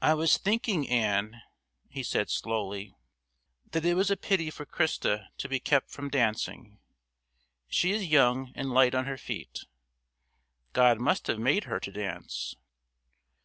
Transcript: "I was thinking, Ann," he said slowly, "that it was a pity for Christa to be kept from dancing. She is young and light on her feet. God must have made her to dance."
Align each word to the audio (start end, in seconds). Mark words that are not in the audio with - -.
"I 0.00 0.14
was 0.14 0.38
thinking, 0.38 0.88
Ann," 0.88 1.40
he 1.88 2.02
said 2.02 2.30
slowly, 2.30 2.96
"that 3.70 3.84
it 3.84 3.94
was 3.94 4.10
a 4.10 4.16
pity 4.16 4.50
for 4.50 4.66
Christa 4.66 5.28
to 5.38 5.48
be 5.48 5.60
kept 5.60 5.88
from 5.88 6.10
dancing. 6.10 6.80
She 7.68 7.92
is 7.92 8.04
young 8.06 8.50
and 8.56 8.72
light 8.72 8.92
on 8.96 9.04
her 9.04 9.16
feet. 9.16 9.66
God 10.72 10.98
must 10.98 11.28
have 11.28 11.38
made 11.38 11.62
her 11.70 11.78
to 11.78 11.92
dance." 11.92 12.56